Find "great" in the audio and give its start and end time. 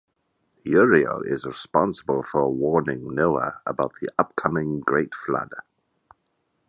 4.79-5.13